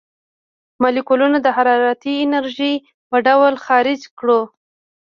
[0.81, 2.75] مالیکولونه د حرارتي انرژۍ
[3.09, 4.41] په ډول خارج کړو.